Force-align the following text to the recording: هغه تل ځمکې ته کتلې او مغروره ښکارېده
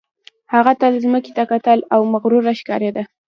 هغه 0.53 0.71
تل 0.81 0.93
ځمکې 1.03 1.31
ته 1.37 1.43
کتلې 1.51 1.83
او 1.93 2.01
مغروره 2.13 2.53
ښکارېده 2.59 3.03